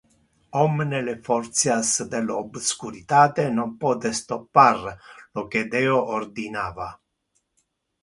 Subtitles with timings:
[0.61, 4.81] Omne le fortias del obscuritate non pote stoppar
[5.35, 6.87] lo que Deo ordinava.